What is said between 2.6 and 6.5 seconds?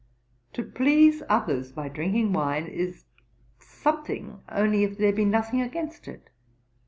is something only, if there be nothing against it.